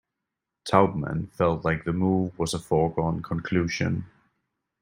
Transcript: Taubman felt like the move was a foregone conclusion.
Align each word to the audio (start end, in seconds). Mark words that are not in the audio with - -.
Taubman 0.65 1.31
felt 1.31 1.63
like 1.63 1.83
the 1.83 1.93
move 1.93 2.39
was 2.39 2.55
a 2.55 2.59
foregone 2.59 3.21
conclusion. 3.21 4.07